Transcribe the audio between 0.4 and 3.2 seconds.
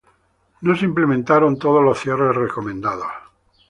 No se implementaron todos los cierres recomendados.